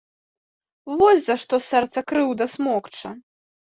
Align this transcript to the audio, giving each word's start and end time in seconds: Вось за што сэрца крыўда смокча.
Вось 1.01 1.23
за 1.29 1.35
што 1.43 1.55
сэрца 1.69 2.07
крыўда 2.15 2.53
смокча. 2.59 3.19